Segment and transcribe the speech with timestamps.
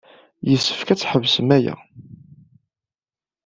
[0.49, 1.75] Yessefk ad tḥebsem aya.